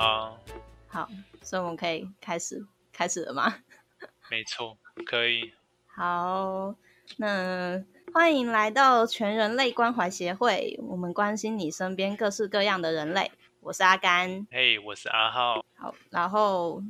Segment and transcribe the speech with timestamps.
[0.00, 0.40] 好，
[0.88, 1.06] 好，
[1.42, 3.54] 所以我们可以开始开始了吗？
[4.30, 5.52] 没错，可以。
[5.88, 6.74] 好，
[7.18, 13.30] 那欢迎来到全人类关怀协会，我们关心你身边各式各样的人类。
[13.60, 15.62] 我是阿甘，嘿，hey, 我是阿浩。
[15.76, 16.82] 好，然后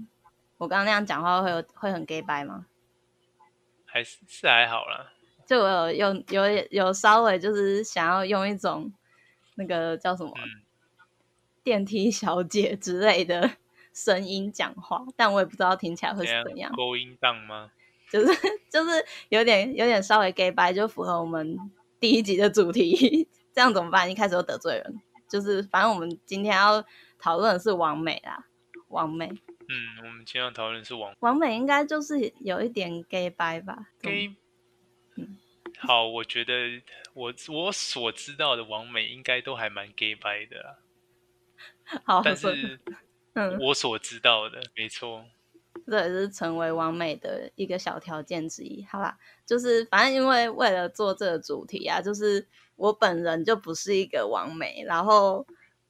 [0.57, 2.67] 我刚刚那样讲话会有会很 gay 掰吗？
[3.87, 5.11] 还是是还好啦。
[5.45, 8.93] 就我有有有有稍微就是想要用一种
[9.57, 10.60] 那个叫什么、嗯、
[11.63, 13.51] 电梯小姐之类的
[13.93, 16.73] 声音讲话，但我也不知道听起来会是怎样。
[16.75, 17.71] 勾音档吗？
[18.11, 18.27] 就是
[18.69, 21.57] 就是有点有点稍微 gay 掰，就符合我们
[22.01, 23.29] 第一集的主题。
[23.53, 24.11] 这样怎么办？
[24.11, 25.01] 一开始就得罪人。
[25.29, 26.85] 就是反正我们今天要
[27.19, 28.47] 讨论的是王美啦，
[28.89, 29.27] 王美。
[29.27, 34.35] 嗯，我们今天要讨论的是王王美，应该就是有一点 gay 掰吧？gay。
[35.79, 36.83] 好，我觉得
[37.15, 40.79] 我我所知道的王美应该都还蛮 gay 掰的啦。
[42.05, 42.81] 好，但是，
[43.35, 45.25] 嗯，我所知道的，没错，
[45.87, 48.85] 这也是成为完美的一个小条件之一。
[48.85, 55.47] 好吧，就是反正因为为了做这个主题啊，就是我本人就不是一个网美，然后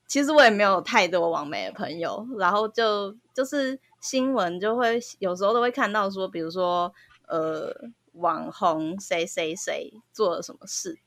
[0.07, 6.93] 其实我也没有太多网美的朋友，然后就就是新闻就会有时候都会看到说，比如说
[7.27, 7.91] 呃。
[8.15, 10.99] 网红谁谁谁做了什么事，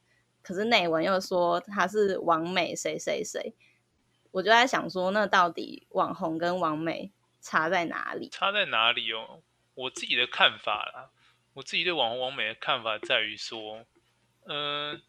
[0.41, 3.53] 可是内文又说他是网美谁谁谁，
[4.33, 8.27] 我就在想说，那到底网红跟网美差在哪里？
[8.29, 9.41] 差在哪里哦？
[9.75, 11.11] 我自己的看法啦，
[11.53, 13.85] 我自己对网红网美的看法在于说，
[14.45, 15.01] 嗯、呃，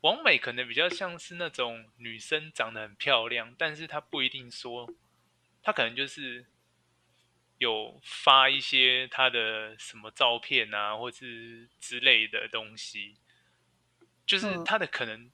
[0.00, 4.88] 网美可能比较像是那种女生长得很漂亮，但是她不一定说，
[5.62, 6.46] 她可能就是。
[7.58, 13.16] 有发一些她的什么照片啊，或是之类的东西，
[14.26, 15.30] 就是她的可能，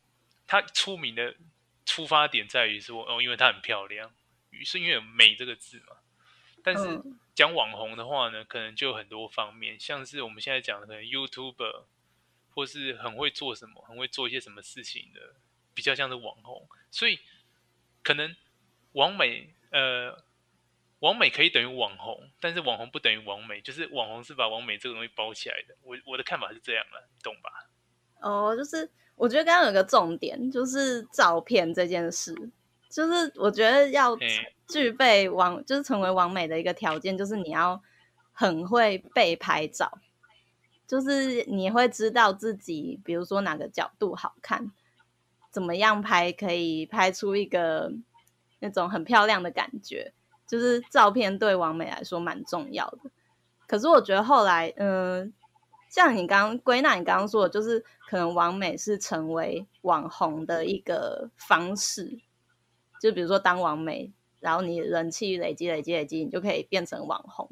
[0.47, 1.35] 她出名的
[1.85, 4.13] 出发点在于说，哦，因为它很漂亮，
[4.51, 5.97] 于是因为有美这个字嘛。
[6.63, 7.01] 但是
[7.35, 11.85] 讲网红的话呢，可能就有很多方面，像是我们现在讲的可能 YouTuber，
[12.51, 15.37] 或是很会做什么，很会做一些什么事情的，
[15.75, 16.69] 比较像是网红。
[16.91, 17.19] 所以
[18.03, 18.35] 可能
[18.93, 20.25] 网美，呃。
[21.01, 25.75] 网美可以等于网红，但是网红不等于网美，就是网红是把网美这个东西包起来的。
[25.81, 27.71] 我我的看法是这样了，你懂吧？
[28.21, 28.87] 哦，就是
[29.21, 32.35] 我觉得刚刚有个重点，就是照片这件事，
[32.89, 34.17] 就是我觉得要
[34.67, 37.83] 具备完，就是成为王美的一个条件，就是你要
[38.33, 39.99] 很会被拍照，
[40.87, 44.73] 就是你会知道自己，比如说哪个角度好看，
[45.51, 47.93] 怎么样拍可以拍出一个
[48.61, 50.15] 那种很漂亮的感觉。
[50.47, 53.11] 就是照片对王美来说蛮重要的，
[53.69, 55.33] 可是我觉得后来，嗯、呃，
[55.91, 62.19] 像你刚刚归纳你刚刚说的，就是可能网美是成为网红的一个方式，
[62.99, 67.51] 就比如说当网美，然后你人气累积累积累积，你就可以变成网红。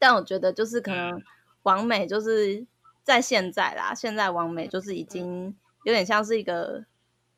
[0.00, 1.22] 但我觉得就是可能
[1.62, 2.66] 网美就是
[3.04, 6.84] 在现在啦，现在网美就是已经有点像是一个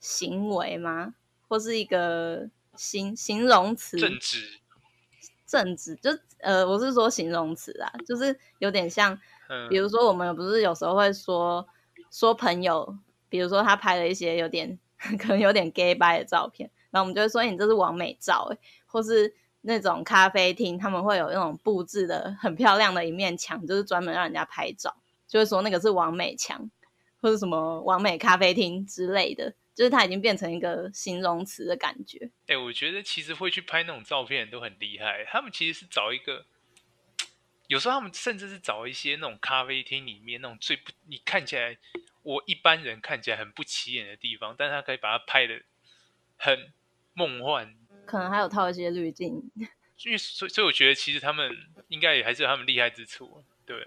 [0.01, 1.15] 行为吗？
[1.49, 2.49] 或是一个。
[2.77, 4.61] 形形容词，正直，
[5.45, 9.19] 正直，就呃，我是说形容词啊，就是有点像，
[9.69, 11.67] 比如说我们不是有时候会说
[12.11, 12.99] 说朋友，
[13.29, 14.79] 比如说他拍了一些有点
[15.19, 26.71] 可能有点 gay 掰的照片，然后我们就会说，欸，你这是完美照，欸，或是那种咖啡厅他们会有那种布置的很漂亮的一面墙，就是专门让人家拍照，就会说那个是完美墙，
[27.21, 29.55] 或者什么完美咖啡厅之类的。
[29.75, 32.19] 就是它已经变成一个形容词的感觉。
[32.49, 35.25] 哎、欸，我觉得其实会去拍那种照片都很厉害。
[35.31, 36.47] 他们其实是找一个，
[37.69, 41.79] 有时候他们甚至是找一些那种咖啡厅里面那种最不，你看起来
[42.23, 45.63] 我一般人看起来很不起眼的地方，但是他可以把它拍的
[46.37, 46.73] 很
[47.15, 47.75] 梦幻。
[48.07, 49.51] 可能还有套一些滤镜。
[50.05, 51.51] 因为所以所以我觉得其实他们
[51.89, 53.87] 应该也还是有他们厉害之处，对。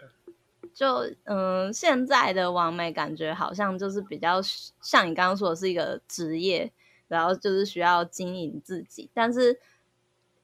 [0.73, 4.41] 就嗯，现在的完美感觉好像就是比较
[4.81, 6.71] 像你刚刚说的是一个职业，
[7.07, 9.09] 然后就是需要经营自己。
[9.13, 9.59] 但是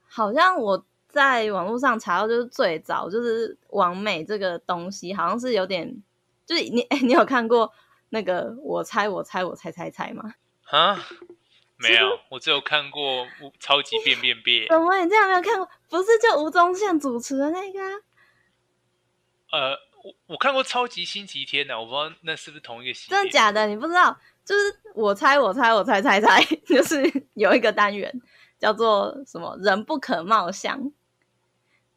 [0.08, 0.86] 好像我
[1.18, 5.92] 在网络上查到，就是最早就是网美这个东西，好像是有点，
[6.46, 7.74] 就是你哎， 你有看过
[8.10, 10.36] 那个我猜我猜我猜猜猜吗？
[10.70, 10.96] 啊，
[11.78, 13.26] 没有，我只有看过
[13.60, 14.68] 超级变变变。
[14.70, 15.68] 怎么你这样没有看过？
[15.90, 17.80] 不是就吴宗宪主持的那个？
[19.52, 19.76] 呃。
[20.04, 23.18] 我我看过超级星期天的，我不知道那是不是同一个系列。
[23.18, 23.66] 真的假的？
[23.68, 24.16] 你不知道？
[24.46, 27.02] 就是我猜我猜我猜猜猜， 就是
[27.34, 28.10] 有一个单元
[28.58, 30.80] 叫做什么“人不可貌相”，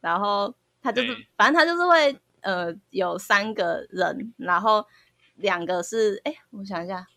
[0.01, 4.85] 然后他就是，欸、反正他就是会呃有三个人，然后
[5.35, 7.07] 两个是哎，我想一下，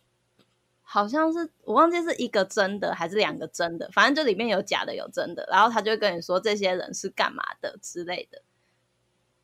[0.83, 8.43] 好像是我忘记是一个真的还是两个真的，反正就里面有假的有真的，然后他就会跟你说这些人是干嘛的之类的。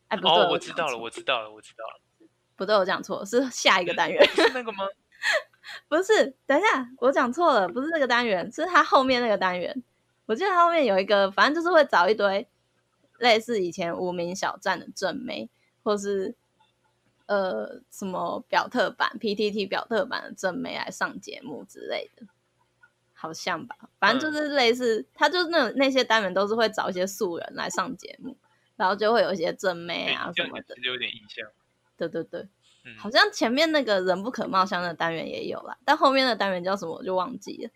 [0.08, 2.00] 哎，不对，哦，我知道了，我知道了，我知道了。
[2.56, 4.22] 不对，我讲错了，是下一个单元。
[4.34, 4.86] 是那个吗？
[5.88, 9.82] 不是，等一下，我讲错了，不是这个单元，是他后面那个单元。
[10.26, 12.46] 我记得他后面有一个，反正就是会找一堆
[13.20, 15.48] 类似以前无名小站的正妹，
[15.84, 16.34] 或是。
[17.26, 22.26] 呃，什么表特版 PTT 表特版的正妹来上节目之类的，
[23.14, 23.76] 好像吧？
[24.00, 28.36] 反正就是类似，嗯、他就是那那些单元都是会找一些素人来上节目，
[28.74, 31.48] 然后就会有一些正妹啊什么的，有点印象。
[31.96, 32.40] 对对对，
[32.84, 37.70] 嗯、好像前面那个人不可貌相的单元也有啦，但后面的单元叫什么我就忘记了。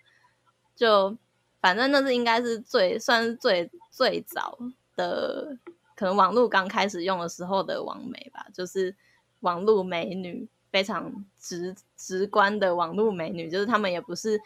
[0.74, 1.16] 就
[1.60, 4.58] 反正那是应该是最算是最最早
[4.96, 5.58] 的，
[5.94, 8.96] 可能网络刚开始用的时候的网美吧，就是。
[9.40, 14.40] 网络美女非常直直观的网络美女，就是他们也不是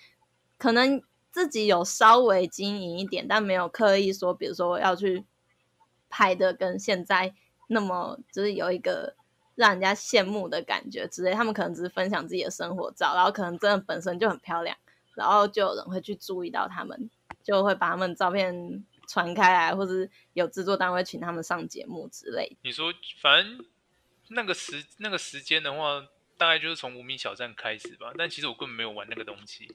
[0.58, 1.00] 可能
[1.30, 5.24] 自己有稍微经营一点，但没有刻意说，比如说要去
[6.08, 7.32] 拍的跟现在
[7.68, 9.14] 那么就是有一个
[9.54, 11.30] 让人家羡慕的感觉之类。
[11.30, 14.76] 他们可能只是分享自己的生活照，然后可能真的本身就很漂亮，
[15.14, 17.08] 然后就有人会去注意到他们，
[17.44, 22.56] 就会把他们照片传开来，或是有制作单位请他们上节目之类。
[22.62, 23.66] 你说，反正。
[24.30, 26.06] 那个时那个时间的话，
[26.36, 28.12] 大概就是从无名小站开始吧。
[28.14, 29.66] 但其实我根本没有玩那个东西，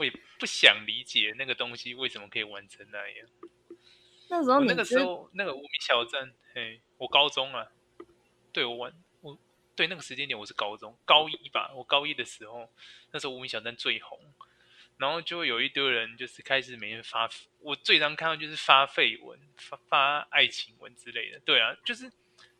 [0.00, 3.28] 我也不想理解那个东西为什么可以玩成那样。
[4.28, 7.68] 那时候，那个时候那个无名小站，嘿，我高中啊，
[8.52, 9.38] 对我玩我
[9.76, 11.70] 对那个时间点我是高中高一吧。
[11.76, 12.68] 我高一的时候，
[13.12, 14.18] 那时候无名小站最红，
[15.00, 21.40] 然后就会有一堆人就是开始每天发，我最常看到就是发废文、发发爱情文之类的。
[21.40, 22.12] 对啊，就是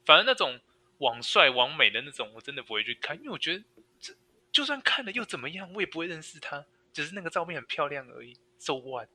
[0.04, 0.58] 反正那种。
[1.00, 3.64] 网帅网美的那种，我真的不会去看，因为我觉得
[3.98, 4.12] 这
[4.52, 8.36] 就算看了又怎么样，我也不会认识他，只是那个照片很漂亮而已。
[8.58, 9.08] So what？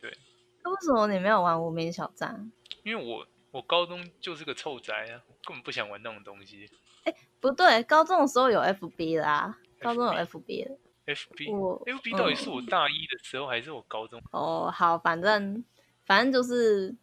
[0.00, 0.16] 对。
[0.64, 2.50] 那为什么你没有玩无名小站？
[2.84, 6.70] 因为我我高中就是个臭宅啊，根本不想玩那种东西。
[7.04, 9.58] 哎，不对，高中的时候有 FB 啦?
[9.78, 10.78] 高中有 FB 的。
[11.14, 14.20] FB，我 FB 到底是我大一的时候、嗯、还是我高中？
[14.32, 15.64] 哦，好，反正
[16.04, 16.94] 反正就是。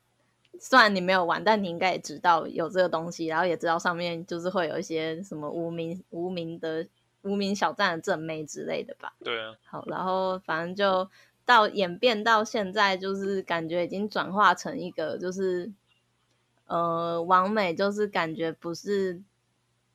[0.60, 6.88] 虽然你没有玩，但你应该也知道有这个东西，然后也知道上面就是会有一些什么无名无名的
[7.22, 9.14] 无名小站的正妹之类的吧？
[9.24, 9.54] 对啊。
[9.66, 11.08] 好，然后反正就
[11.46, 15.72] 到演变到现在，就是感觉已经转化成一个，就是
[16.66, 19.22] 呃，完美就是感觉不是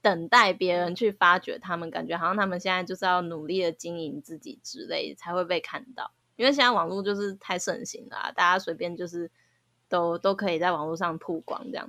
[0.02, 9.30] 等待别人去发掘他们，感觉好像他们现在就是要努力的经营自己之类才会被看到，因为现在网络就是太盛行了，大家随便就是。
[9.92, 11.86] 都都可以在网络上曝光这样。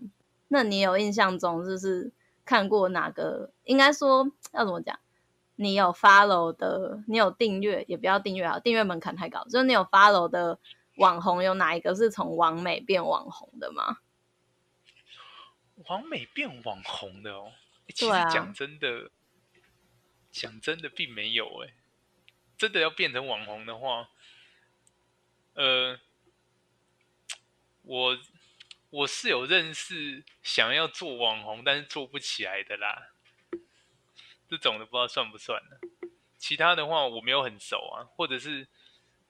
[0.50, 2.12] 那你有印象中就是
[2.44, 3.54] 看过哪个？
[3.64, 5.00] 应该说要怎么讲？
[5.56, 9.46] 你有 follow 的，你有订阅，也不要订阅啊，订阅门槛太高。
[9.46, 10.60] 就是你有 follow 的
[10.98, 14.00] 网红，有哪一个是从网美变网红的吗？
[15.88, 17.54] 网美变网红的哦，
[17.88, 19.12] 其实讲真的，
[20.32, 21.74] 讲、啊、真的并没有哎。
[22.58, 24.10] 真的要变成网红的话，
[25.54, 26.00] 呃。
[27.86, 28.18] 我
[28.92, 33.12] 我是有认识想要做网红，但是做不起来的啦。
[34.48, 35.76] 这种的不知道算不算呢？
[36.38, 38.66] 其他的话我没有很熟啊，或者是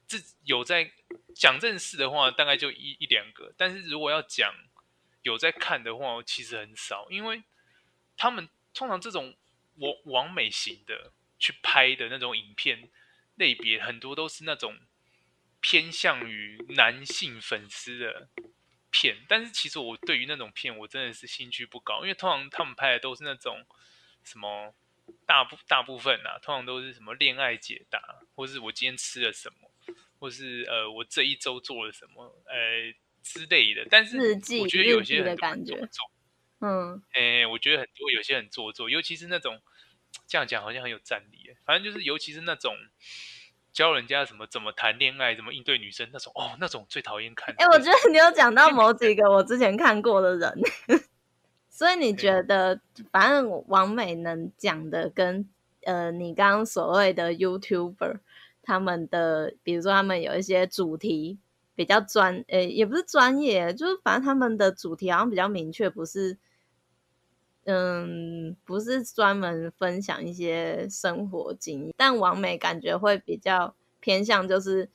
[0.06, 0.92] 自有在
[1.34, 3.52] 讲认识的话，大概就一一两个。
[3.58, 4.54] 但是如果要讲
[5.24, 7.42] 有在看的话，其实很少，因为
[8.18, 9.36] 他们通常这种
[9.76, 12.90] 网网美型的去拍的那种影片
[13.36, 14.78] 类别，很多都是那种。
[15.66, 18.28] 偏向于男性粉丝的
[18.92, 23.66] 片，但是其实我对于那种片我真的是兴趣不高，因为通常他们拍的都是那种
[24.26, 24.76] 什么
[25.26, 28.02] 大部大部分啊，通常都是什么恋爱解答，
[28.36, 29.72] 或是我今天吃了什么，
[30.20, 33.88] 或是呃我这一周做了什么，呃之类的。
[33.90, 34.18] 但是
[34.60, 36.12] 我觉得有些很做作，
[36.64, 39.60] 嗯，哎，我觉得很多有些很做作，尤其是那种
[40.26, 42.74] 这样讲好像很有战力，反正就是尤其是那种。
[43.74, 47.56] 教人家什么怎么谈恋爱，怎么应对女生那种哦，那种最讨厌看。
[47.58, 50.62] 哎、欸，我觉得你有讲到某几 个我之前看过的人，
[51.72, 52.80] 所以你觉得，
[53.12, 55.50] 反正王美能讲的跟
[55.86, 58.20] 呃，你刚刚所谓的 YouTuber
[58.62, 61.40] 他们的，比如说他们有一些主题
[61.74, 66.38] 比较专，呃，也不是专业，就是反正他们的主题好像比较明确，不是。
[67.66, 74.90] 嗯，不是专门分享一些生活经验，但王美感觉会比较偏向，就是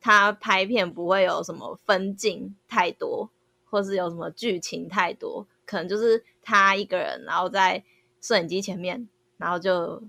[0.00, 3.30] 他拍片不会有什么分镜太多，
[3.64, 7.82] 或是有什么剧情太多，可能就是他一个人，然后在
[8.20, 10.02] 摄影机前面，然后就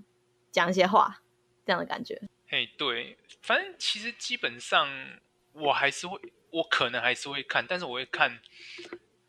[0.52, 1.20] 讲一些话，
[1.64, 2.22] 这样的感觉。
[2.48, 4.88] 嘿，对，反正其实基本上
[5.52, 6.16] 我还是会，
[6.50, 8.38] 我可能还是会看，但是我会看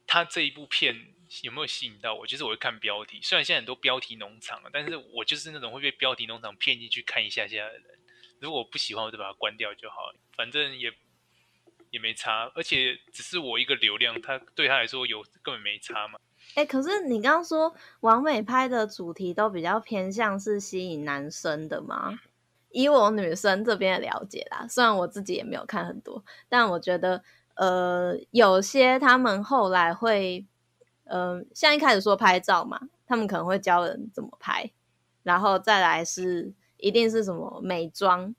[0.06, 0.96] 他这一部片
[1.44, 2.26] 有没有吸引到我。
[2.26, 7.84] 就是我会看标题，虽然现在很多标题农场，但是我就是那种会被标题农场骗进去看一下下的人。
[8.40, 10.94] 如果我不喜欢，我就把它关掉就好了，反正也
[11.90, 16.20] 也没差，而且只是我一个流量，他对他来说有根本没差嘛。
[16.56, 22.20] 哎、可是你刚刚说网美拍的主题都比较偏向是吸引男生的吗？
[22.72, 27.24] 以我女生这边的了解啦，虽然我自己也没有看很多，但我觉得
[27.56, 30.46] 呃，有些他们后来会，
[31.10, 34.72] 嗯、像一开始说拍照嘛，他们可能会教人怎么拍，
[35.24, 36.54] 然后再来是。
[36.80, 38.36] 一定是什么美妆，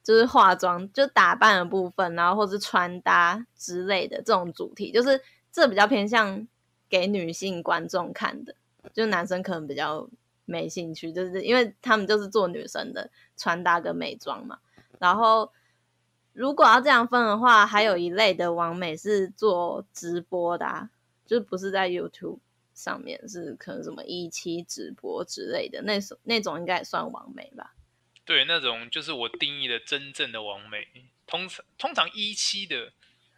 [0.00, 6.46] 就是化妆，就打扮的部分，然后或是穿搭之类的这种主题，就是这比较偏向
[6.88, 8.54] 给女性观众看的，
[8.92, 10.08] 就男生可能比较
[10.44, 14.60] 没兴趣，就是因为他们就是做女生的穿搭跟美妆嘛。
[15.00, 15.50] 然后
[16.32, 20.90] 如果要这样分的话，还有一类的网美是做直播的啊，
[21.30, 22.40] 就不是在 YouTube。
[22.72, 27.74] 上面是可能什么一期直播之类的那种，那种应该也算网美吧？
[28.24, 30.88] 对，那种就是我定义的真正的网美。
[31.26, 32.90] 通常通常一期的，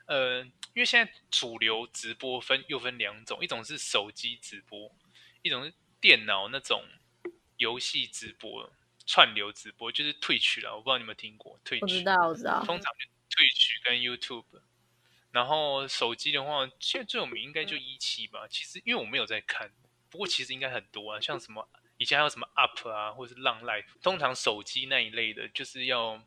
[0.07, 4.95] 呃，因为现在主流直播分又分两种，一种是手机直播，
[5.41, 6.85] 一种是电脑那种
[7.57, 8.71] 游戏直播、
[9.07, 10.73] 串流直播，就是 Twitch 啦。
[10.73, 11.81] 我不知道你有没有听过 Twitch？
[11.81, 12.63] 我知道，我知道。
[12.65, 14.45] 通常就 Twitch 跟 YouTube。
[15.33, 18.47] 然后手机的话，现在最有名应该就一期吧。
[18.49, 19.73] 其实因为我没有在看，
[20.11, 23.87] 不过其实应该很多啊，像什么以前还有什么 UP 啊，或者是浪 Life。
[24.03, 26.23] 通常手机那一类的，就是要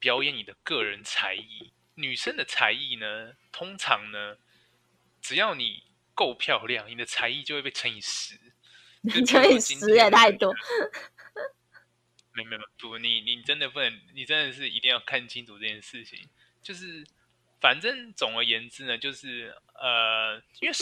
[0.00, 1.72] 表演你的个人才艺。
[1.94, 4.36] 女生的才艺呢，通常呢，
[5.22, 8.36] 只要你够漂亮，你的才艺就会被乘以十。
[9.24, 10.52] 乘以十也太多。
[12.32, 16.28] 没没没，不，你你真的不能，你真的是一定要看清楚这件事情，
[16.60, 17.06] 就是。
[17.60, 20.74] 反正总而言之呢，就是呃，因为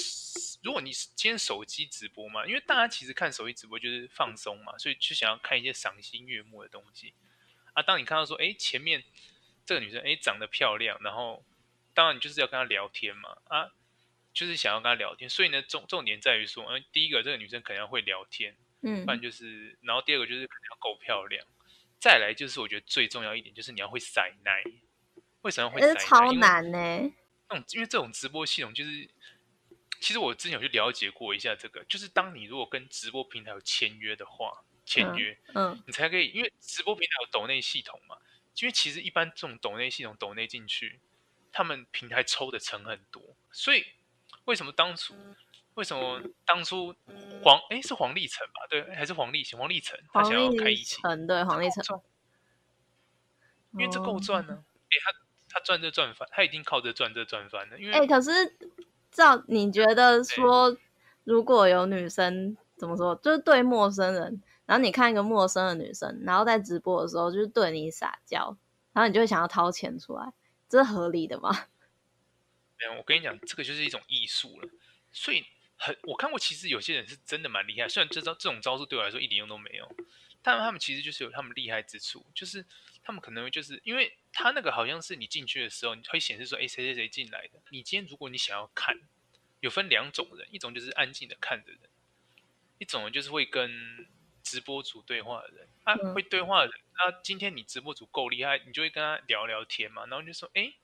[0.63, 7.15] 如果你今天手机直播嘛，因为大家其实看手机直播就是放松嘛，所以就想要看一些赏心悦目的东西
[7.73, 7.83] 啊。
[7.83, 9.03] 当你看到说，哎，前面
[9.67, 11.45] 这个女生哎长得漂亮，然后
[11.95, 13.73] 当然你就是要跟她聊天嘛，啊，
[14.33, 15.29] 就是想要跟她聊天。
[15.29, 21.45] 所以呢，重重点在于说，嗯，第一个这个女生可能要会聊天，嗯，不然就是，然后第二个就是可能要够漂亮，
[21.99, 24.63] 再来就是我觉得最重要一点就是你要会塞奶。
[25.43, 25.81] 为什么会？
[25.97, 26.79] 超难呢？
[27.49, 29.09] 那种因为这种直播系统就是，
[30.01, 38.19] 其实我之前有去了解过一下这个，就是当你如果跟直播平台有签约的话，签约，嗯，嗯，你才可以，因为直播平台有抖内系统嘛。
[38.61, 41.01] 因为其实一般这种抖内系统抖内进去，
[41.53, 43.87] 他们平台抽的成很多，所以
[44.45, 45.15] 为什么当初
[45.75, 46.95] 为什么当初
[47.43, 48.67] 黄哎是黄立成吧？
[48.69, 49.59] 对，还是黄立行？
[49.59, 52.03] 黄立成他想要开一期，对，黄立成，
[53.75, 55.28] 因为这够赚呢，哎他。
[55.59, 57.79] 他赚这赚翻，他已经靠着赚这赚翻了。
[57.79, 58.31] 因为哎、欸，可是
[59.11, 60.77] 照你觉得说，
[61.25, 68.57] 如果有女生怎么说，就是对陌生人，然后你看一个陌生的女生，然后在直播的时候就是对你撒娇，
[68.93, 70.33] 然后你就会想要掏钱出来，
[70.69, 71.51] 这是合理的吗？
[72.79, 74.69] 没有，我跟你讲，这个就是一种艺术了。
[75.11, 75.45] 所以
[75.77, 77.89] 很，我看过，其实有些人是真的蛮厉害。
[77.89, 79.91] 虽然这招这种招数对我来说一点用都没有，
[80.41, 82.65] 但他们其实就是有他们厉害之处，就是。
[83.09, 87.59] 他们可能就是因为他那个好像是你进去的时候，你会显示说，哎，谁谁谁进来的。
[87.71, 89.01] 你今天如果你想要看，
[89.61, 91.81] 有分两种人，一种就是安静的看的人，
[92.77, 94.07] 一种就是会跟
[94.43, 95.69] 直播组对话的人。
[95.85, 100.05] 啊，会对话的人，那今天你直播组够厉害，你就会跟他聊聊天嘛。
[100.05, 100.75] 然后就说，哎，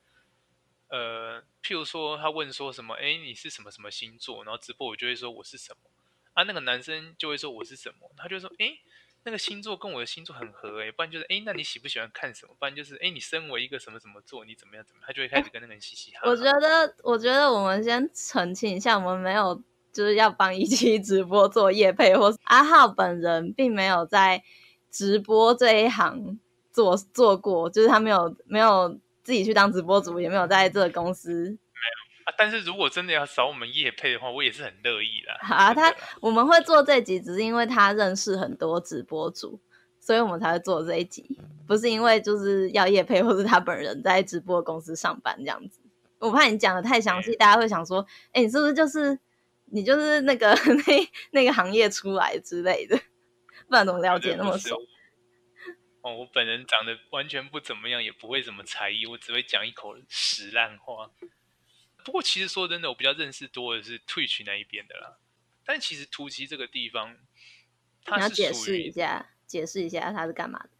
[0.88, 4.42] 呃，譬如说他问说什么，哎，你是什么什么星座？
[4.44, 5.90] 然后直播我就会说我是什么。
[6.32, 8.78] 啊，那个男生就会说我是什么，他就说，哎。
[9.24, 12.54] 那个星座跟我的星座很合哎，不然就是哎，那你喜不喜欢看什么？
[12.58, 15.06] 不然就是哎，你身为一个什么什么座，你怎么样怎么样？
[15.06, 16.30] 他就会开始跟那个人嘻嘻哈哈。
[16.30, 19.62] 我觉得，我觉得我们先澄清一下，我们没有
[19.92, 24.42] 就是要帮一期 直播做业配，或是阿浩本人并没有在
[24.90, 26.38] 直播这一行
[26.70, 31.56] 做做过，就是他没有没有自己去当直播主，也没有在这个公司。
[32.24, 32.34] 啊！
[32.36, 35.36] 但是如果真的要找我们叶配的话，我也是很乐意的。
[35.46, 39.60] 好啊，他我们会做这集，只是因为他认识很多直播主，
[40.00, 45.80] 所以我们才会做这一集，不是因为就是要叶配，或是他本人在直播公司上班这样子。
[46.18, 49.18] 我怕你讲的太详细，大家会想说，哎、欸，你是不是就是
[49.66, 50.54] 你就是那个
[50.86, 52.96] 那那个行业出来之类的？
[53.68, 54.76] 不然怎么了解那么熟？
[56.00, 61.10] 哦，我本人长得完全不怎么样，也不会什么才艺，我只会讲一口屎烂话。
[62.04, 65.18] 不过，其实说真的，我比较认识多的是 Twitch 那一边的啦。
[65.64, 67.16] 但其实图奇这个地方，
[68.04, 70.70] 它是属于，你要解释一下，解释一下它是干嘛的？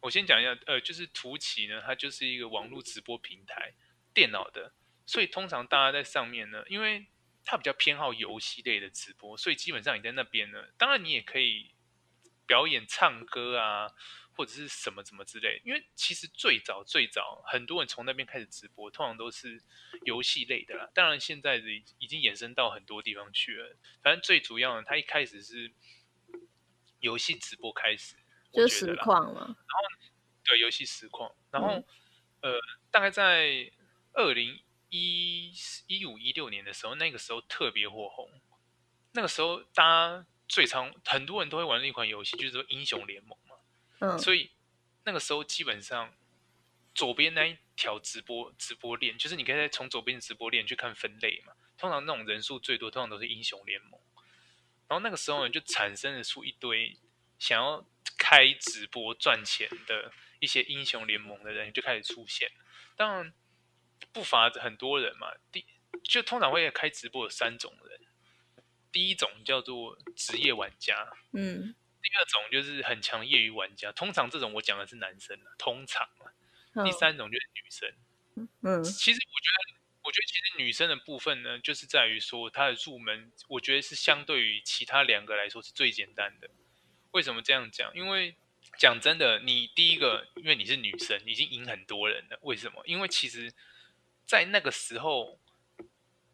[0.00, 3.72] 我先讲一下，呃，就是图奇呢，它就是一个网络直播平台，
[4.12, 4.72] 电脑的，
[5.06, 7.06] 所以通常大家在上面呢，因为
[7.44, 11.70] 它比较偏好游戏类的直播，所以基本上你在那边呢，当然你也可以
[12.46, 13.88] 表演唱歌啊，
[14.36, 15.60] 或者是什么什么之类。
[15.64, 19.62] 因为其实最早最早很多人从那边开始直播，通常都是
[20.04, 20.90] 游戏类的啦。
[20.94, 23.76] 当然现在已已经衍生到很多地方去了。
[24.02, 25.72] 反正最主要的，它一开始是
[27.00, 28.16] 游戏直播开始，
[28.52, 29.40] 就是实况嘛。
[29.40, 30.12] 然后
[30.44, 31.74] 对游戏实况，然后、
[32.40, 33.70] 嗯、呃，大概在
[34.12, 34.62] 二零。
[34.94, 35.54] 一
[35.86, 38.30] 一五一六年的时候，那个时候特别火红。
[39.12, 43.56] 那个时候，大家最常很多人都会玩的一款游戏，就是说英雄联盟嘛。
[44.00, 44.18] 嗯。
[44.18, 44.50] 所以
[45.04, 46.12] 那个时候基本上，
[46.94, 51.54] 左边那一条直播直播链，就是你可以从左边直播链去看分类嘛。
[51.78, 53.98] 通常那种人数最多，通常都是英雄联盟。
[54.88, 56.98] 然后那个时候呢，就产生了出一堆
[57.38, 57.86] 想要
[58.18, 62.50] 开直播赚钱的一些英雄联盟的人，就开始出现。
[62.94, 63.32] 当然。
[64.12, 65.64] 不乏很多人嘛，第
[66.02, 68.00] 就通常会开直播有三种人，
[68.92, 76.06] 第一种叫做职业玩家，嗯，第二种就是很强业余玩家，通常这种我讲的是男生，通常
[76.84, 86.50] 第三种就是女生，嗯，其实我觉得，我觉得其实女生的部分呢，就是在于说她的入门，我觉得是相对于其他两个来说是最简单的。
[87.12, 87.90] 为什么这样讲？
[87.94, 88.36] 因为
[88.78, 92.38] 讲真的，你第一个，因为你是女生，你已经赢很多人了。
[92.42, 92.82] 为什么？
[92.86, 93.52] 因为其实。
[94.24, 95.38] 在那个时候，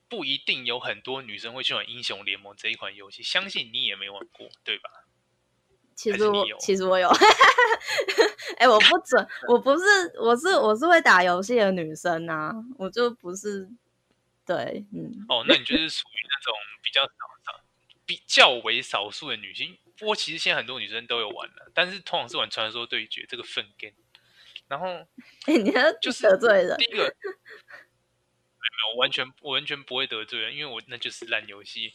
[0.09, 3.23] 不一定有很多女生会去玩英雄联盟这一款游戏。
[3.23, 4.91] 相信你也没玩过，对吧？
[5.95, 7.09] 其实我其实我有，
[8.59, 9.85] 哎、欸，我不准，我不是，
[10.21, 13.69] 我是我是会打游戏的女生啊，我就不是，
[14.47, 15.27] 对，嗯。
[15.29, 17.09] 哦，那你就是属于那种比较少
[17.45, 17.65] 的、
[18.07, 19.77] 比较为少数的女性。
[19.97, 23.94] 不过其实现在很多女生都有玩了，但是通常是玩传说对决这个粪 game。
[24.68, 24.87] 然后，
[25.47, 26.77] 哎、欸，你要就是得罪人。
[26.79, 27.12] 第一个。
[28.92, 31.94] 我完全我完全不会得罪人，因为我那就是烂游戏。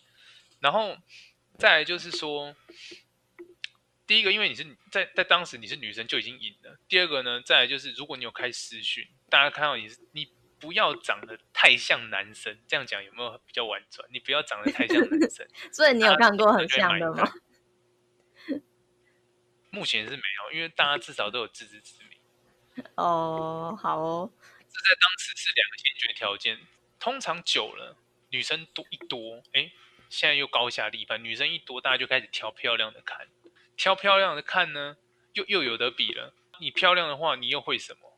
[0.59, 0.97] 然后
[1.57, 2.55] 再来就是说，
[4.07, 6.79] 第一个，因为你是在在当时你是女生就已经赢了。
[6.87, 14.07] 第二个呢，再来就是如果你有开私讯，大家看到你是你不要长得太像男生，这样讲有没有比较婉转？
[14.11, 15.45] 你不要长得太像男生。
[15.73, 17.29] 所以你有看过很像的吗？
[19.69, 22.85] 目前是没有，因为大家至少都有自知之明。
[22.95, 24.31] 哦，好哦。
[24.73, 26.59] 这在当时是两个先决条件。
[26.99, 27.95] 通常久了，
[28.29, 29.71] 女生多一多，哎，
[30.09, 31.23] 现在又高下立判。
[31.23, 33.27] 女生一多，大家就开始挑漂亮的看，
[33.77, 34.97] 挑漂亮的看呢，
[35.33, 36.33] 又又有得比了。
[36.59, 38.17] 你漂亮的话，你又会什么？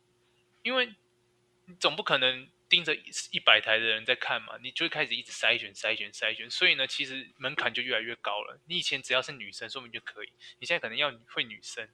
[0.61, 0.93] 因为
[1.65, 2.95] 你总不可能盯着
[3.31, 6.49] 一百台的人在看嘛，你就会开始一直筛选、筛选、筛选。
[6.49, 8.59] 所以呢，其实门槛就越来越高了。
[8.67, 10.31] 你以前只要是女生，说明就可以。
[10.59, 11.89] 你现在可能要会女生，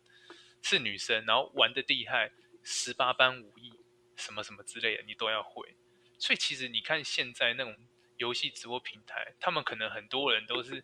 [0.62, 2.32] 是女生，然后玩的厉害，
[2.64, 3.74] 十八般武艺，
[4.16, 5.76] 什么什么之类的，你都要会。
[6.20, 7.76] 所以其实你看现在那种
[8.18, 10.84] 游戏直播平台，他们可能很多人都是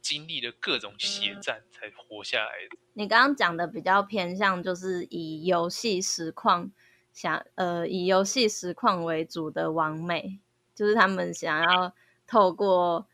[0.00, 2.78] 经历了各种血战才活下来的。
[2.94, 6.70] 你刚刚讲的比较偏向就是以游戏实况
[7.12, 10.40] 想呃以游戏实况为主的完美，
[10.74, 11.94] 就是他们想要
[12.26, 13.06] 透过，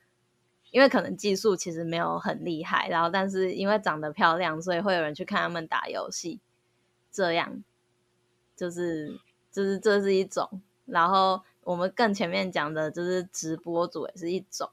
[0.71, 6.41] 因为可能技术其实没有很厉害，然后但是因为长得漂亮，所以会有人去看他们打游戏，
[7.11, 7.65] 这样
[8.55, 9.19] 就是
[9.57, 11.41] 就是这是一种，然后。
[11.67, 14.71] 我们更前面讲的就是直播主也是一种，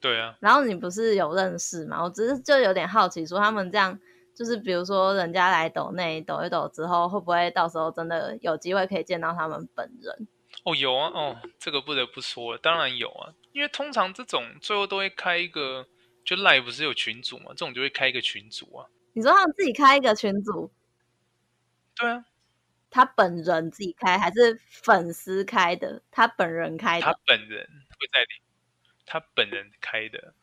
[0.00, 0.34] 对啊。
[0.40, 2.02] 然后你不是有认识吗？
[2.02, 4.00] 我只是就有点好奇，说他们这样，
[4.34, 10.26] 就是比如说人家来抖内抖一抖之后，会不会到时候真的有机会可以见到他们本人？
[10.64, 15.86] 哦，有啊，哦，这个不得不说，当然有啊，因为通常这种最后都会开一个，
[16.24, 18.88] 就 Live 不是有群组嘛，这种就会开一个群组啊。
[19.12, 20.70] 你说他们自己开一个群组？
[21.94, 22.24] 对啊。
[22.90, 26.02] 他本人自己开还是粉丝开的？
[26.10, 27.06] 他本人开的。
[27.06, 28.42] 他本人会在里，
[29.04, 30.34] 他本人开的。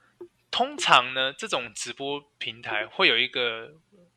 [0.51, 3.73] 通常呢，这种直播平台会有一个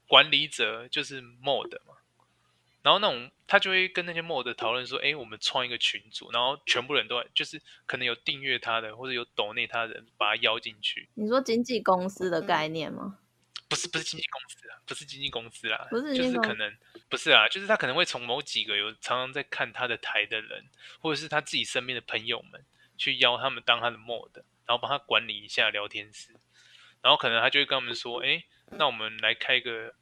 [0.07, 1.95] 管理者，就是 mod 嘛。
[2.83, 13.19] 然后那种他就会跟那些 mod 讨论说：“哎，我们创一个群组，然后全部人都就是可能有订阅他的或者有抖内他的人，把他邀进去。”你说经纪公司的概念吗？
[13.69, 16.77] 不是，不是经纪公司啊，不是经纪公司啦，不是，就是可能。
[17.09, 20.65] 不是啊，就是他可能会从某几个有常常在看他的台的人，
[21.01, 22.65] 或者是他自己身边的朋友们，
[22.97, 24.31] 去邀他们当他的 mod，
[24.67, 26.35] 然后帮他管理一下聊天室，
[27.01, 29.95] 然后可能他就会跟他们说：“哎，那我们来开个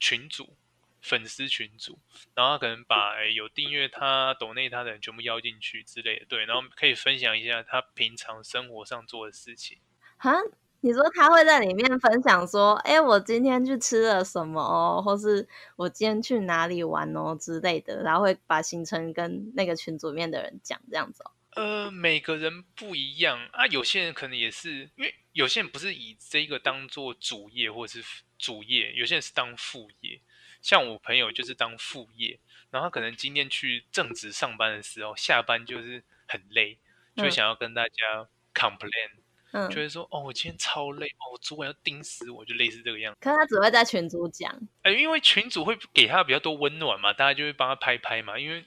[0.00, 0.56] 群组，
[1.02, 1.98] 粉丝群组，
[2.34, 9.78] 然后他可能把有订阅他、抖内他的人全部邀进去之类的，对，然后可以分享一下他平常生活上做的事情。”
[10.16, 10.32] 哈，
[10.80, 21.30] 你说他会在里面分享说，哎，我今天去吃了什么哦，或是我今天去哪里玩哦之类的，然后会把行程跟那个群组面的人讲这样子哦。
[21.56, 30.20] 呃，每个人不一样啊，有些人可能也是，因为有些人不是以这个当做主业或者是主业，有些人是当副业。
[30.62, 32.38] 像我朋友就是当副业，
[32.70, 36.78] 然后他可能今天去正职上班的时候，下班就是很累，
[37.16, 39.16] 就想要跟大家 complain。
[39.16, 43.18] 嗯嗯，就会说哦，我今天超累哦，我主管要盯死我，就类似这个样子。
[43.20, 48.38] 可是他只会在群组讲，哎、欸，因为群主会给他比较多温暖嘛，大家就会帮他拍拍嘛。
[48.38, 48.64] 因为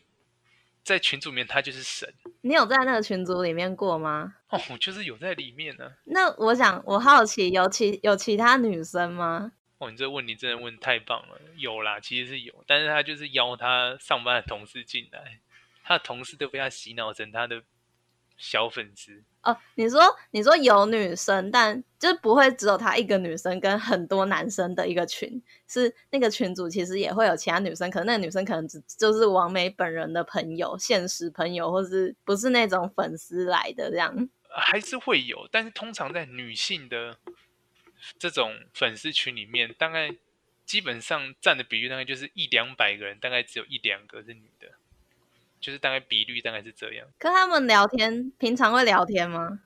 [0.83, 2.11] 在群组里面，他就是神。
[2.41, 4.35] 你有在那个群组里面过吗？
[4.49, 5.91] 哦，我就是有在里面呢、啊。
[6.05, 9.51] 那我想，我好奇，有其有其他女生吗？
[9.77, 11.39] 哦，你这个问题真的问太棒了。
[11.57, 15.39] 有啦，其实是有，但是他就是邀他上班的同事进来，
[15.83, 17.61] 他的同事都被他洗脑成他的
[18.41, 19.23] 小粉丝。
[19.43, 20.01] 哦，你说
[20.31, 37.17] 你说有女生，但就是不会只有她一个女生跟很多男生的一个群，是那个群主其实也会有其他女生，可能那个女生可能只就是王美本人的朋友、现实朋友，或是不是那种粉丝来的这样，还是会有，但是通常在女性的
[38.19, 40.15] 这种粉丝群里面，大概
[40.65, 44.67] 基本上占的比例大概就是一两百个人，大概只有一两个是女的。
[45.61, 47.07] 就是大概比率大概是这样。
[47.17, 49.59] 跟他们聊天，平常会聊天吗？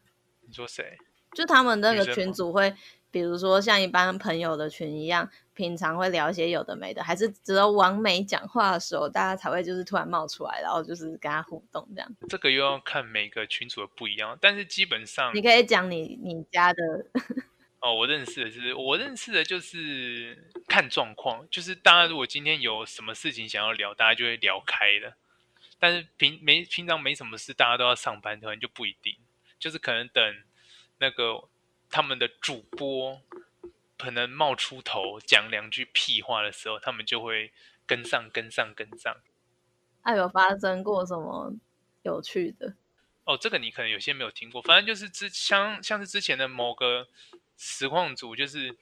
[0.46, 0.98] 你说谁？
[1.34, 2.74] 就他们那个群组会，
[3.10, 12.16] 比如说像一般朋友的群一样，平常会聊一些有的没的，还是只有王美讲话的时候，大家才会就是突然冒出来，然后就是跟他互动这样。
[12.30, 17.06] 这个又要看每个群组的不一样，但是基本上你可以讲你你家的。
[17.82, 25.16] 哦，我认识的是我认识的就是看状况，就是大家如果今天有什么事情想要聊，大家就会聊开了。
[25.86, 29.16] 但是平没平常没什么事，大家都要上班，可能就不一定。
[29.60, 30.44] 就是可能等
[30.98, 31.48] 那个
[31.92, 33.22] 他们的主播
[33.96, 37.54] 可能冒出头讲两句屁话的时候，他们就会
[37.86, 39.16] 跟上跟上跟上。
[40.02, 41.54] 还有发生过什么
[42.02, 42.74] 有趣的？
[43.26, 44.60] 哦，这个你可能有些没有听过。
[44.64, 47.08] 反正就是之像像是之前的某个
[47.58, 48.76] 实况组，就是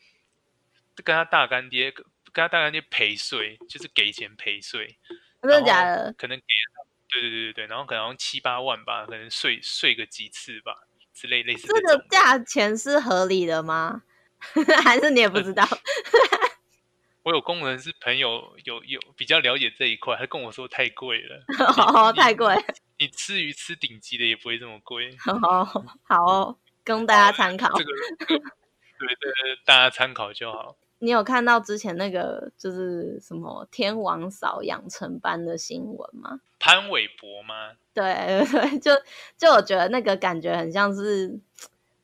[0.96, 4.98] 跟他大干爹跟他大干爹赔税，就是给钱赔税。
[5.42, 6.13] 真的假的？
[6.18, 6.46] 可能给。
[7.13, 10.76] 对对对对，然后可能七八万吧，可能睡睡个几次吧，
[11.13, 11.73] 之类类似这。
[11.80, 14.02] 这个价钱是合理的吗？
[14.84, 15.63] 还是你也不知道？
[17.23, 21.45] 我有工人是朋友有有比较了解这一块，他跟我说太贵了，
[21.88, 22.54] 哦，太贵。
[22.99, 25.15] 你吃鱼吃顶级的也不会这么贵。
[25.26, 25.63] 哦，
[26.04, 27.69] 好哦，供大家参考。
[27.78, 28.43] 这个，这个、
[28.99, 30.76] 对对对，大家参考就好。
[31.04, 36.39] 你有看到之前那个就是什么天王嫂养成班的新闻吗？
[36.60, 37.74] 潘玮柏吗？
[37.94, 38.06] 对
[38.50, 38.92] 对，就
[39.38, 41.38] 就我觉得那个感觉很像是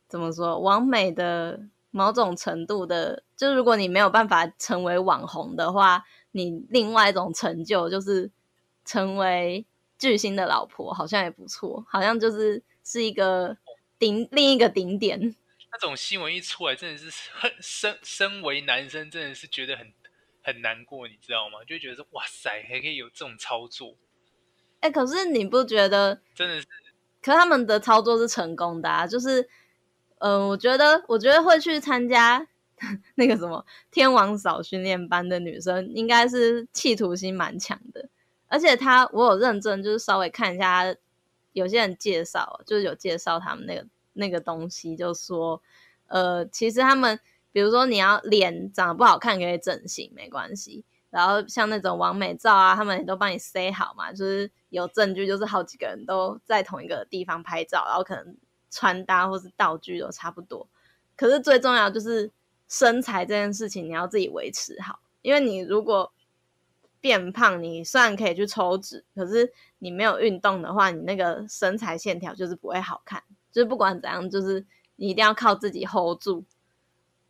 [0.10, 8.30] 怎么说，完美的某种程度的，就如果你没有办法成为网红的话，你另外一种成就就是
[8.84, 9.66] 成为
[9.98, 13.56] 巨星的老婆，好像也不错，好像就是是一个
[13.98, 15.38] 顶另一个顶点。
[15.72, 19.94] 那种新闻一出来，真的是很身身为男生，真的是觉得很
[20.44, 21.60] 很难过，你知道吗？
[21.68, 23.96] 就觉得说哇塞，还可以有这种操作。
[24.82, 26.68] 哎、欸，可是你不觉得真的是？
[27.22, 29.42] 可是他们的操作是成功的啊，就是，
[30.20, 32.48] 嗯、呃，我觉得，我觉得会去参加
[33.16, 38.08] 那个什么天王嫂训练班的女生，应该是企图心蛮强的。
[38.48, 40.96] 而且他，我有认真，就是稍微看一下，
[41.52, 43.86] 有些人介绍，就是有介绍他们那个
[44.20, 45.62] 那个东西，就说，
[46.08, 47.20] 呃，其实他们，
[47.52, 50.84] 比如说你要脸长得不好看，可以整形，没关系。
[51.10, 58.38] 然后像那种完美照啊，他们也都帮你塞好嘛，就是有证据，就是好几个人都在同一个地方拍照，然后可能
[58.70, 60.68] 穿搭或是道具都差不多。
[61.16, 62.32] 可是最重要就是
[62.68, 66.14] 身材这件事情，你要自己维持好，因为你如果
[67.02, 73.24] 变胖，你虽然可以去抽脂，可是你没有运动的话，你那个身材线条就是不会好看。
[73.52, 76.46] 就是不管怎样，就是你一定要靠自己 hold 住。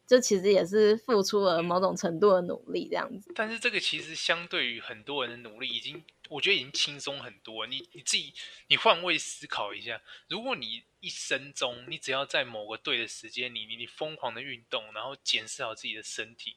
[0.05, 3.31] 这其实也是付出了某种程度的努力，这样子。
[3.35, 7.67] 但是这个其实相对于很多人的努力，已经我觉得已经轻松很多。
[7.67, 8.33] 你你自己
[8.69, 16.55] 你换位思考一下，如果你一生中你只要在某个对的时间里，你你疯狂的运动，然后检视好自己的身体，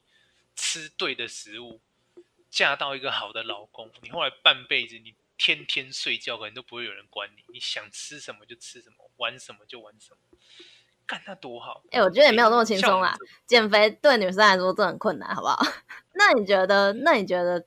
[0.57, 1.83] 吃对的食物，
[2.48, 10.38] 嫁到一个好的老公，你后来半辈子你天天睡觉，可能都不会有人管你，你想吃什么就吃什么，玩什么就玩什么。
[11.05, 11.83] 干那多好！
[11.90, 13.16] 哎、欸，我觉得也没有那么轻松啦。
[13.44, 15.61] 减肥对女生来说这很困难，好不好？
[16.14, 16.92] 那你觉得？
[16.92, 17.66] 那你觉得，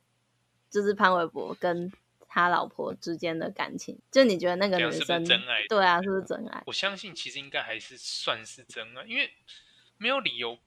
[0.70, 1.92] 就是潘玮柏跟
[2.30, 5.62] 他老婆之间的感情，就你觉得那个女生真爱？
[5.68, 6.62] 对啊，是不是真爱？
[6.66, 9.30] 我相信其实应该还是算是真爱，因为
[9.98, 10.58] 没有理由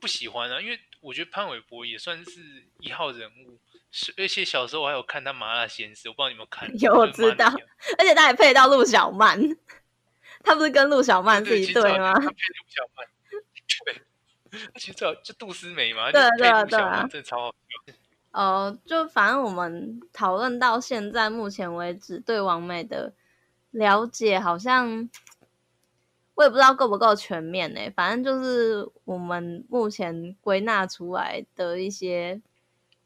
[0.00, 3.73] 不喜欢啊，因为我觉得潘玮柏也算是一号人物，是
[4.16, 6.68] 而且小时候我还有看他《麻辣鲜师》，我不知道你有没有看？
[6.80, 7.46] 有，我知道，
[7.98, 9.38] 而且他还配到陆小曼，
[10.42, 12.12] 他不是跟陆小曼是一对吗？
[12.14, 13.06] 他配陆小曼，
[13.84, 17.94] 对，其实就就杜思美嘛，对对对，真的超好笑。
[18.32, 23.12] 哦，就反正我们讨论到现在目前为止，对王美的
[23.70, 25.08] 了解好像
[26.34, 27.80] 我也不知道够不够全面呢。
[27.94, 32.40] 反正就是我们目前归纳出来的一些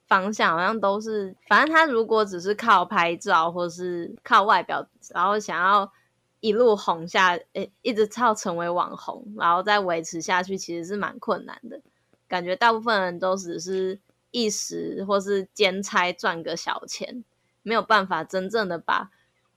[0.09, 5.93] 方向，好像都是，反正他如果只是靠拍照或是靠外表，然后想要
[6.41, 11.81] 一路红下，诶，一直靠成为网红，然后再维持下去，其实是蛮困难的。
[12.27, 14.01] 感觉大部分人都只是。
[14.31, 17.25] 一时或是兼差赚个小钱，
[17.63, 19.11] 没有办法真正的把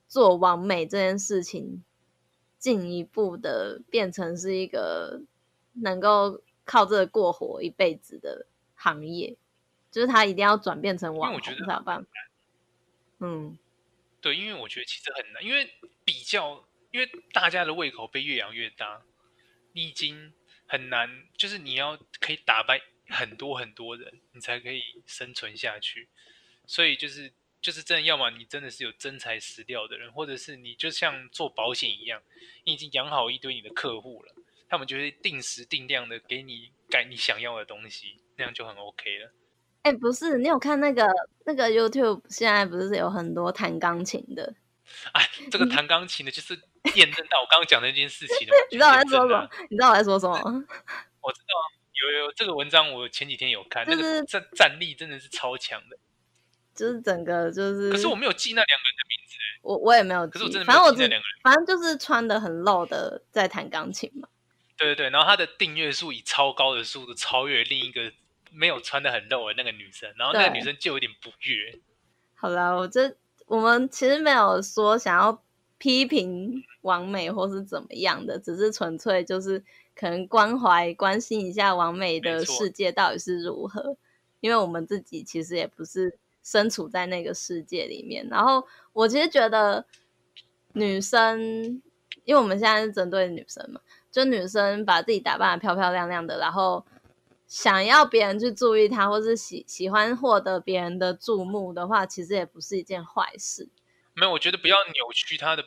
[0.08, 1.84] 做网美这件事情
[2.58, 5.20] 进一步的变成是一个
[5.74, 9.36] 能够靠这个过活一辈子的行业，
[9.92, 12.04] 就是他一定要转变成网红才有办法。
[13.20, 13.56] 嗯，
[14.20, 15.72] 对，因为我觉得其实很难，因为
[16.04, 19.02] 比较，因为大家的胃口被越养越大，
[19.74, 20.32] 你已经
[20.66, 22.82] 很难，就是你要可以打败。
[23.08, 26.08] 很多很多人，你才可以生存下去。
[26.66, 32.22] 所以就是就是真的，要么你真的是有真材实料的人，或者是你就像做保险一样，
[32.64, 34.34] 你已经养好一堆你的客户了，
[34.66, 39.32] 他们就会定时定量的给你改你想要的东西，那样就很 OK 了。
[39.82, 41.06] 哎、欸，不是，你有看那个
[41.44, 44.54] 那个 YouTube 现在不是有很多弹钢琴的？
[45.12, 46.54] 哎，这个弹钢琴的，就是
[46.94, 48.54] 验证到我刚刚讲的那件事情了。
[48.70, 49.50] 你知道我在说什么？
[49.70, 50.38] 你知道我在说什么？
[51.20, 51.82] 我知道。
[52.02, 55.96] 有有这个文章，我前几天有看，就是、那个战战力真的是超强的，
[56.74, 57.92] 就是整个就是。
[57.92, 60.32] 可是我没有记那两个人的名字，我我也没有记。
[60.32, 64.28] 可是我真的没有记那两个人，反正就是穿的很露的在弹钢琴嘛。
[64.76, 68.12] 对对对，然后他的订阅数以超高的速度超越另一个
[68.52, 71.80] 没有穿的很露的那个女生，然后那个女生就有点不悦。
[72.34, 75.42] 好了，我这我们其实没有说想要
[75.78, 79.64] 批评王美或是怎么样的，只是纯粹就是。
[79.94, 83.94] 可能关怀关心一下王美的世界到底是如何，
[84.40, 88.26] 因为我们自己其实也不是身处在那个世界里面。
[88.30, 89.84] 然后我其实觉得
[90.72, 91.38] 女生，
[92.24, 96.82] 因为我们现在是针对女生嘛，就女生把自己打扮得漂漂亮亮的，然后
[97.52, 103.68] 想要别人去注意他，或是喜喜欢获得别人的注目的话，其实也不是一件坏事。
[104.14, 105.62] 没有，我觉得不要扭曲他的。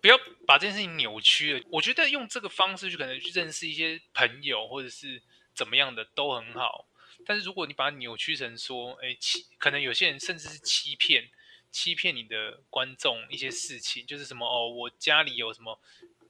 [0.00, 1.64] 不要把这件事情扭曲了。
[1.70, 5.22] 我觉得用这个方式去可能去认识一些朋友，或者是
[5.54, 6.88] 怎么样的都很好。
[7.24, 11.30] 但是如果你把它扭曲成说，哎，欺，可能有些人甚至是欺骗，
[11.70, 15.78] 欺骗你的观众一些事情，就是什么哦，我家里有什么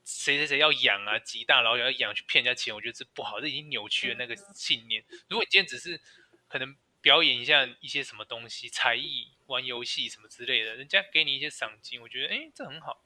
[0.08, 5.04] 谁谁谁要养啊，几大老远要养去骗人家钱，我觉得这不好，这已经扭曲了那个信念。
[5.28, 6.00] 如果你今天只是
[6.48, 13.02] 可能表演一下一些什么东西，才艺、玩游戏什么之类的，人家给你一些赏金，我觉得哎，这很好。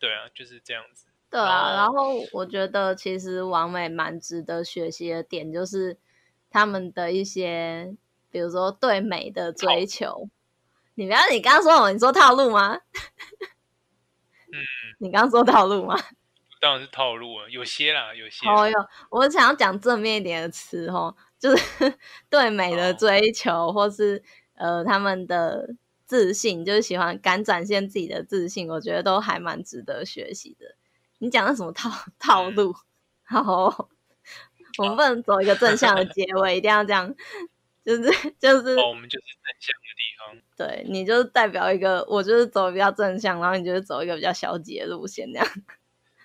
[0.00, 1.06] 对啊，就是这样子。
[1.30, 5.96] 对啊，然后我觉得其实王美蛮值得学习的点，就是
[6.50, 7.94] 他们的一些，
[8.32, 10.28] 比如说对美的追求。
[10.94, 11.92] 你不要，你刚刚说什么？
[11.92, 12.74] 你说套路吗？
[14.52, 14.58] 嗯，
[14.98, 15.96] 你刚刚说套路吗？
[16.62, 18.48] 当然是套路啊，有些啦，有些。
[18.48, 21.94] 哦哟，我想要讲正面一点的词哦，就是
[22.30, 24.22] 对美的追求，哦、或是
[24.54, 25.74] 呃他们的。
[26.04, 30.76] 自信就是喜欢敢展现自己的自信，我觉得都还蛮值得学习的。
[31.20, 32.74] 你讲的什么套套路？
[33.22, 33.88] 好，
[34.76, 37.14] 我们不能走一个正向的结尾，一定要这样，
[37.82, 38.02] 就是
[38.38, 40.42] 就是、哦，我们就是正向的地方。
[40.54, 45.48] 对，你就是代表一个，我就是走比较正向，然后你就是走一个比较消极的路线，这样。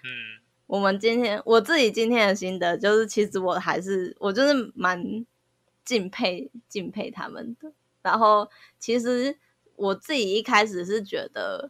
[0.08, 5.26] 嗯，我们今天我自己今天的心得就是，其实我还是我就是蛮
[5.84, 7.72] 敬佩敬佩他们的。
[8.02, 9.38] 然后其实。
[9.78, 11.70] 我自己一开始是觉得，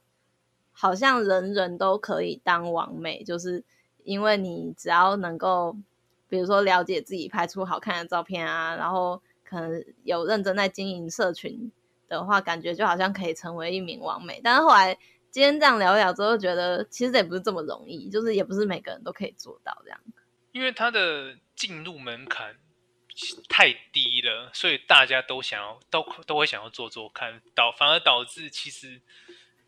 [0.72, 3.66] 好像人人都可以当网美，就是
[4.06, 5.76] 因为你只要能够，
[6.30, 11.70] 比如说了解自己拍出好看的照片啊，然后可能有认真在经营社群
[12.08, 14.40] 的话，感觉就好像可以成为一名网美。
[14.42, 14.98] 但是后来
[15.38, 20.00] 今天这样聊聊之后，觉得其实也不是这么容易，就是也不是每个人都可以做到这样。
[20.52, 22.58] 因为它的进入门槛。
[23.50, 29.02] 太低了，所以大家都想要，都都会想要做做看，导反而导致其实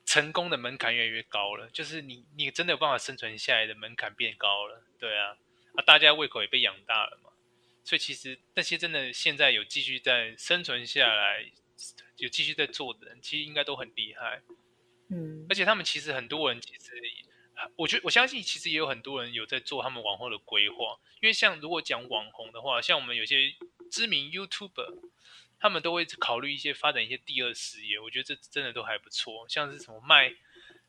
[0.05, 1.67] 成功的门槛越来越高了。
[1.71, 5.35] 就是你你真的有办法生存下来的门槛变高了，对啊，
[5.75, 7.31] 啊大家胃口也被养大了嘛，
[7.83, 11.51] 所以其实那些真的现在有继续在生存下来，
[12.17, 14.43] 有继续在做的人，其实应该都很厉害，
[15.09, 16.91] 嗯，而且他们其实很多人其实
[17.75, 23.53] 我觉得我相信其实也有很多人有在做他们往后的规划，因为像如果讲网红的话，像我们有些
[23.91, 24.99] 知名 YouTuber，
[25.59, 30.31] 他们都会考虑一些发展一些第二事业，我觉得这真的都还不错，像是什么卖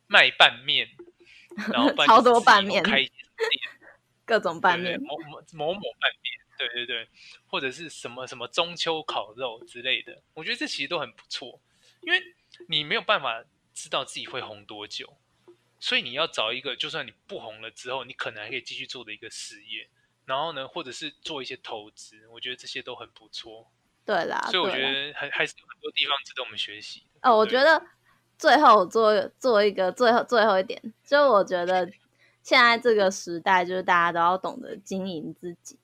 [0.07, 0.89] 卖拌面，
[1.73, 3.05] 然后 超多拌面，开
[4.25, 7.09] 各种拌面，某某某某拌面，对对对，
[7.47, 11.61] 或者是什么什么中秋烤肉之类的，我觉得这其实都很不错，
[12.03, 12.23] 因为
[12.69, 13.45] 你没有办法
[13.81, 15.17] 知道自己会红多久。
[15.79, 19.89] 所以你要找一个，就算你不红了之后，你可能还可以继续做的一个事业，
[20.27, 23.67] 然后呢，或者是做一些投资，我觉得这些都很不错。
[24.05, 27.05] 对啦，所以我觉得还还是有很多地方值得我们学习。
[27.23, 27.83] 哦，我觉得
[28.39, 31.91] 最后做做一个最后最后一点，就我觉得
[32.43, 35.79] 现在这个时代，就是大家都要懂得经营自己，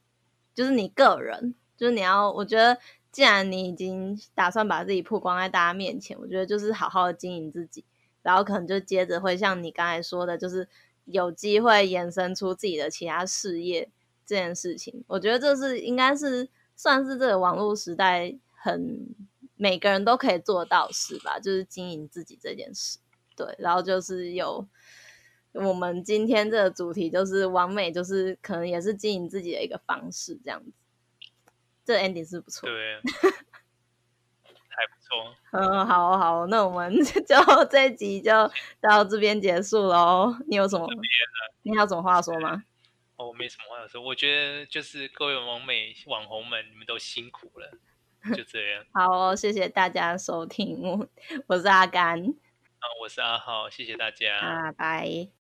[0.55, 2.79] 就是你个人，就是你要，我觉得
[3.17, 7.83] 既然你已经打算把自己曝光在大家面前，我觉得就是好好的经营自己。
[8.21, 10.69] 然后可能就接着会像你刚才说的，就是
[11.07, 13.89] 有机会延伸出自己的其他事业
[14.27, 15.03] 这件事情。
[15.07, 19.09] 我觉得这是应该是算是这个网络时代很
[19.57, 22.99] 每个人都可以做到事吧，就是经营自己这件事。
[23.35, 24.69] 对，然后就是有
[25.53, 30.71] 我们今天这个主题，就是完美，就是可能也是经营自己的一个方式，这样子。
[31.87, 32.69] 这 ending 是不错。
[32.69, 33.01] 对。
[34.79, 38.31] 还不错，嗯，好好，那我们 就这一集就
[38.79, 40.37] 到这边结束喽。
[40.49, 40.87] 你有什么？
[41.63, 42.63] 你还有什么话说吗？
[43.17, 44.03] 哦，我没什么话要说。
[44.03, 47.73] 我觉得就是各位网美网红们，你们都辛苦了，
[48.37, 48.85] 就这样。
[48.93, 51.09] 好哦，谢谢大家收听，
[51.47, 55.37] 我是阿甘，啊，我是阿浩，谢谢大家，啊，拜。